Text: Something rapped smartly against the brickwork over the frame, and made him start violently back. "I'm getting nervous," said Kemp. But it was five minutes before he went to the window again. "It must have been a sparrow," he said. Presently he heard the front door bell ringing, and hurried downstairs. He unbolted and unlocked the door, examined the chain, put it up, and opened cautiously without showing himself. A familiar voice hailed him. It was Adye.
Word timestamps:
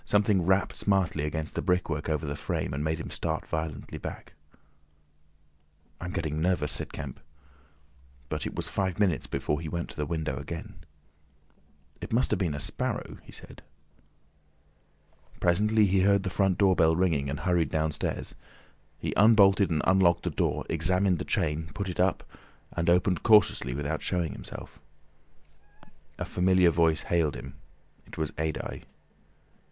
Something 0.03 0.41
rapped 0.47 0.77
smartly 0.77 1.25
against 1.25 1.53
the 1.53 1.61
brickwork 1.61 2.09
over 2.09 2.25
the 2.25 2.35
frame, 2.35 2.73
and 2.73 2.83
made 2.83 2.99
him 2.99 3.11
start 3.11 3.45
violently 3.47 3.99
back. 3.99 4.33
"I'm 5.99 6.11
getting 6.11 6.41
nervous," 6.41 6.71
said 6.73 6.91
Kemp. 6.91 7.19
But 8.27 8.47
it 8.47 8.55
was 8.55 8.67
five 8.67 8.99
minutes 8.99 9.27
before 9.27 9.61
he 9.61 9.69
went 9.69 9.91
to 9.91 9.95
the 9.95 10.07
window 10.07 10.37
again. 10.39 10.73
"It 12.01 12.11
must 12.13 12.31
have 12.31 12.39
been 12.39 12.55
a 12.55 12.59
sparrow," 12.59 13.17
he 13.21 13.31
said. 13.31 13.61
Presently 15.39 15.85
he 15.85 15.99
heard 15.99 16.23
the 16.23 16.31
front 16.31 16.57
door 16.57 16.75
bell 16.75 16.95
ringing, 16.95 17.29
and 17.29 17.41
hurried 17.41 17.69
downstairs. 17.69 18.33
He 18.97 19.13
unbolted 19.15 19.69
and 19.69 19.83
unlocked 19.85 20.23
the 20.23 20.31
door, 20.31 20.65
examined 20.67 21.19
the 21.19 21.25
chain, 21.25 21.69
put 21.75 21.87
it 21.89 21.99
up, 21.99 22.23
and 22.71 22.89
opened 22.89 23.21
cautiously 23.21 23.75
without 23.75 24.01
showing 24.01 24.31
himself. 24.33 24.79
A 26.17 26.25
familiar 26.25 26.71
voice 26.71 27.03
hailed 27.03 27.35
him. 27.35 27.53
It 28.07 28.17
was 28.17 28.31
Adye. 28.39 28.85